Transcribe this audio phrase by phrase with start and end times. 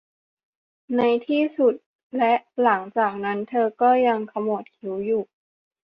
[0.97, 1.73] ในที่สุด
[2.17, 5.23] และหลังจากนั้นเธอก็ยังขมวดคิ้วอยู่